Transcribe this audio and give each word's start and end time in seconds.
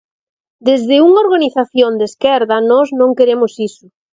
Desde 0.67 0.95
unha 1.07 1.19
organización 1.25 1.91
de 1.99 2.05
esquerda 2.11 2.55
nós 2.71 2.87
non 2.99 3.11
queremos 3.19 3.51
iso. 3.69 3.85